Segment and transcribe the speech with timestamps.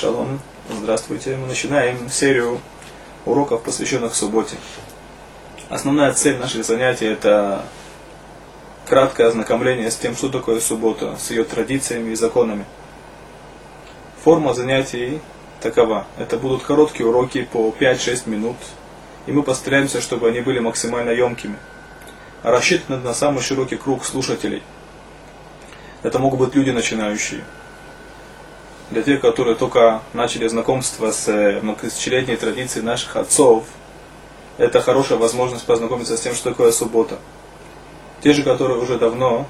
[0.00, 0.38] Шалом,
[0.70, 1.36] здравствуйте.
[1.36, 2.60] Мы начинаем серию
[3.26, 4.54] уроков, посвященных субботе.
[5.70, 7.64] Основная цель наших занятий– это
[8.86, 12.64] краткое ознакомление с тем, что такое суббота, с ее традициями и законами.
[14.22, 15.20] Форма занятий
[15.60, 16.06] такова.
[16.16, 18.56] Это будут короткие уроки по 5-6 минут,
[19.26, 21.56] и мы постараемся, чтобы они были максимально емкими.
[22.44, 24.62] Рассчитаны на самый широкий круг слушателей.
[26.04, 27.42] Это могут быть люди начинающие–
[28.90, 33.64] для тех, которые только начали знакомство с э, многотысячелетней традицией наших отцов,
[34.56, 37.18] это хорошая возможность познакомиться с тем, что такое суббота.
[38.22, 39.46] Те же, которые уже давно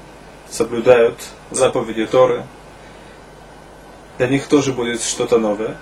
[0.49, 1.15] соблюдают
[1.51, 2.43] заповеди Торы,
[4.17, 5.77] для них тоже будет что-то новое.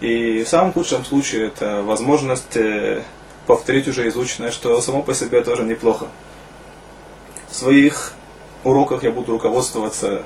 [0.00, 3.02] И в самом худшем случае это возможность э,
[3.46, 6.06] повторить уже изученное, что само по себе тоже неплохо.
[7.50, 8.12] В своих
[8.62, 10.22] уроках я буду руководствоваться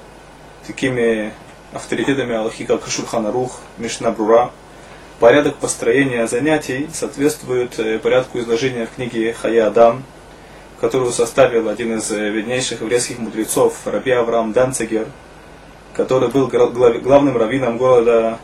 [0.67, 1.33] такими
[1.73, 4.51] авторитетами Аллахи, как Шульханарух, Мишна Брура.
[5.19, 10.03] Порядок построения занятий соответствует э, порядку изложения в книге Хая Адам,
[10.81, 15.07] которую составил один из э, виднейших еврейских мудрецов, Раби Авраам Данцигер,
[15.95, 18.39] который был главным раввином города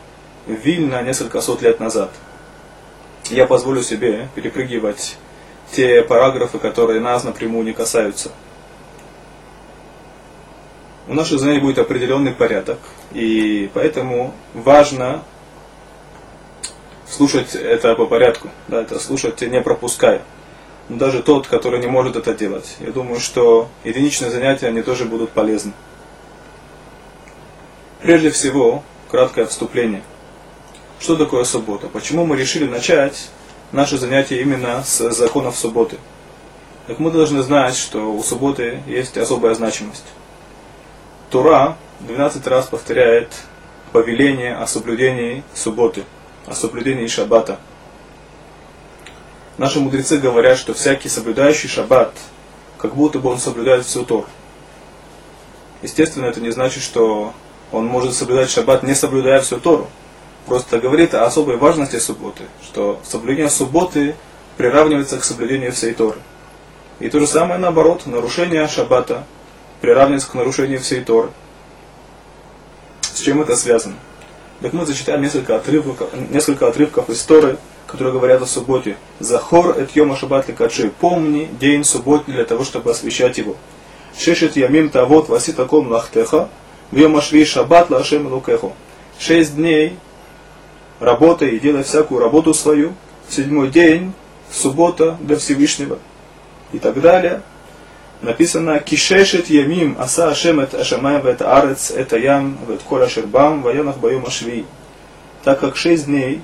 [0.47, 2.11] Вильна несколько сот лет назад.
[3.29, 5.17] Я позволю себе перепрыгивать
[5.71, 8.31] те параграфы, которые нас напрямую не касаются–
[11.09, 12.77] у наших знаний будет определенный порядок.
[13.11, 15.23] И поэтому важно
[17.09, 20.21] слушать это по порядку, да, это слушать не пропуская.
[20.87, 22.77] Но даже тот, который не может это делать.
[22.79, 25.73] Я думаю, что единичные занятия, они тоже будут полезны.
[28.01, 30.03] Прежде всего, краткое вступление.
[30.99, 31.87] Что такое суббота?
[31.87, 33.29] Почему мы решили начать
[33.71, 35.97] наше занятие именно с законов субботы?
[36.85, 40.05] Так мы должны знать, что у субботы есть особая значимость.
[41.29, 43.31] Тура 12 раз повторяет
[43.91, 46.03] повеление о соблюдении субботы,
[46.47, 47.59] о соблюдении шаббата.
[49.59, 52.13] Наши мудрецы говорят, что всякий соблюдающий шаббат,
[52.79, 54.25] как будто бы он соблюдает всю Тору.
[55.83, 57.31] Естественно, это не значит, что
[57.71, 59.87] он может соблюдать шаббат, не соблюдая всю Тору.
[60.47, 64.15] Просто говорит о особой важности субботы, что соблюдение субботы
[64.57, 66.17] приравнивается к соблюдению всей Торы.
[66.99, 69.25] И то же самое наоборот, нарушение шаббата
[69.81, 71.29] приравнивается к нарушению всей Торы.
[73.01, 73.95] С чем это связано?
[74.61, 77.57] Так мы зачитаем несколько отрывков, несколько отрывков из Торы,
[77.87, 78.97] которые говорят о субботе.
[79.19, 80.89] Захор эт йома шаббат ликачи.
[80.99, 83.55] Помни день субботний для того, чтобы освещать его.
[84.17, 86.49] Шешет ямим тавот васи таком лахтеха.
[86.91, 88.73] В шви шаббат лашем лукеху.
[89.17, 89.97] Шесть дней
[90.99, 92.93] работай и делай всякую работу свою.
[93.29, 94.13] Седьмой день,
[94.51, 95.99] суббота для Всевышнего.
[96.73, 97.41] И так далее
[98.21, 103.97] написано «Кишешет ямим аса ашем эт ашамай вет арец эт ям вет кола шербам ваянах
[103.97, 104.65] баю машви».
[105.43, 106.41] Так как шесть дней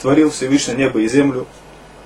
[0.00, 1.46] творил Всевышний небо и землю,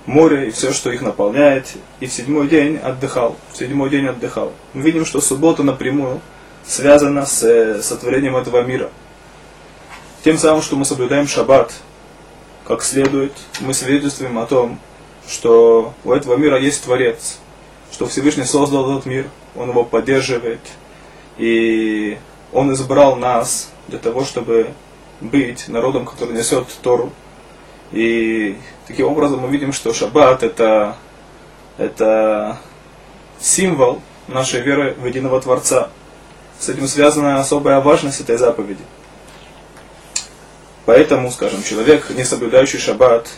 [0.05, 1.67] море и все, что их наполняет,
[2.01, 3.37] и в седьмой день отдыхал.
[3.53, 4.53] В седьмой день отдыхал.
[4.75, 6.21] Мы видим, что суббота напрямую
[6.67, 8.91] связана с э, сотворением этого мира.
[10.23, 11.73] Тем самым, что мы соблюдаем шаббат,
[12.67, 14.79] как следует, мы свидетельствуем о том,
[15.27, 17.39] что у этого мира есть Творец–
[17.99, 20.61] что Всевышний создал этот мир, Он его поддерживает,
[21.37, 22.17] и
[22.53, 24.69] Он избрал нас для того, чтобы
[25.21, 27.11] быть народом, который несет Тору.
[27.91, 28.57] И
[28.87, 30.95] таким образом мы видим, что Шаббат это,
[31.77, 32.61] это
[33.41, 35.91] символ нашей веры в единого Творца.
[36.61, 38.85] С этим связана особая важность этой заповеди.
[40.87, 43.29] Поэтому, скажем, человек, не соблюдающий Шаббат,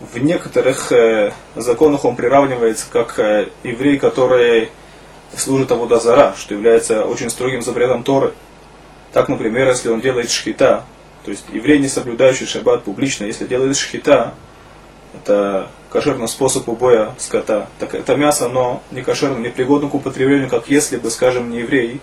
[0.00, 4.70] в некоторых э, законах он приравнивается как э, еврей, который
[5.36, 8.32] служит Авудазара, что является очень строгим запретом Торы.
[9.12, 10.84] Так, например, если он делает шхита,
[11.24, 14.34] то есть еврей, не соблюдающий шаббат публично, если делает шхита,
[15.14, 17.68] это кошерный способ убоя скота.
[17.78, 21.58] Так это мясо, но не кошерно, не пригодно к употреблению, как если бы, скажем, не
[21.58, 22.00] еврей,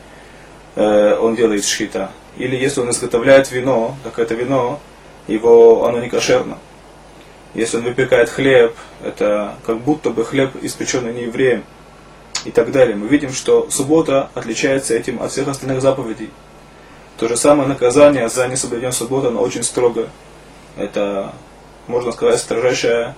[0.75, 2.11] э, он делает шхита.
[2.37, 4.79] Или если он изготовляет вино, так это вино,
[5.27, 6.57] его, оно не кошерно.
[7.55, 11.63] Если он выпекает хлеб, это как будто бы хлеб, испеченный не евреем
[12.43, 12.97] и так далее.
[12.97, 16.31] Мы видим, что суббота отличается этим от всех остальных заповедей.
[17.17, 20.09] То же самое наказание за несоблюдение субботы, оно очень строго.
[20.75, 21.31] Это,
[21.87, 23.15] можно сказать, строжайшее,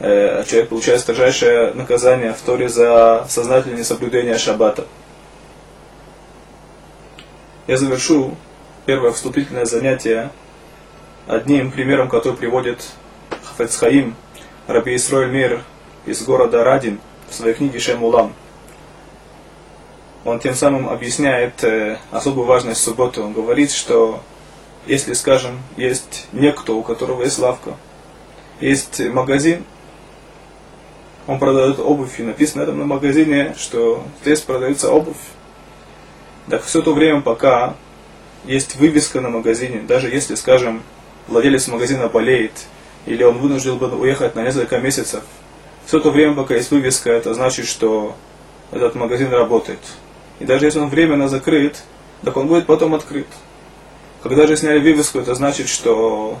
[0.00, 4.86] э, человек получает строжайшее наказание в Торе за сознательное несоблюдение шаббата.
[7.66, 8.36] Я завершу
[8.84, 10.30] первое вступительное занятие
[11.26, 12.86] одним примером, который приводит
[13.58, 14.14] Хафецхаим,
[14.68, 15.64] Раби Исроэль Мир
[16.06, 18.32] из города Радин в своей книге Шемулам.
[20.24, 23.20] Он тем самым объясняет э, особую важность субботы.
[23.20, 24.22] Он говорит, что
[24.86, 27.74] если, скажем, есть некто, у которого есть лавка,
[28.60, 29.64] есть магазин,
[31.26, 35.16] он продает обувь, и написано там на магазине, что здесь продается обувь.
[36.48, 37.74] Так все то время, пока
[38.44, 40.84] есть вывеска на магазине, даже если, скажем,
[41.26, 42.52] владелец магазина болеет,
[43.06, 45.22] или он вынужден был уехать на несколько месяцев,
[45.86, 48.14] все то время, пока есть вывеска, это значит, что
[48.70, 49.78] этот магазин работает.
[50.38, 51.82] И даже если он временно закрыт,
[52.22, 53.26] так он будет потом открыт.
[54.22, 56.38] Когда же сняли вывеску, это значит, что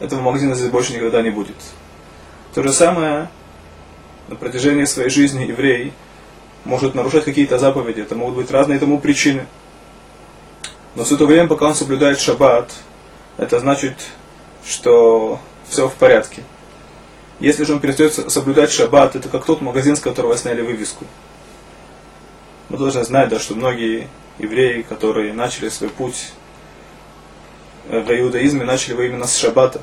[0.00, 1.56] этого магазина здесь больше никогда не будет.
[2.54, 3.30] То же самое
[4.28, 5.92] на протяжении своей жизни еврей
[6.64, 9.46] может нарушать какие-то заповеди, это могут быть разные тому причины.
[10.94, 12.70] Но все то время, пока он соблюдает шаббат,
[13.38, 13.94] это значит,
[14.66, 15.40] что
[15.72, 16.44] все в порядке.
[17.40, 21.04] Если же он перестает соблюдать шаббат, это как тот магазин, с которого сняли вывеску.
[22.68, 24.08] Мы должны знать, да, что многие
[24.38, 26.32] евреи, которые начали свой путь
[27.88, 29.80] в иудаизме, начали его именно с шаббата.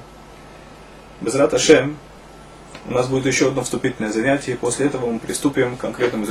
[1.22, 1.98] Без Раташем
[2.86, 6.28] у нас будет еще одно вступительное занятие, и после этого мы приступим к конкретному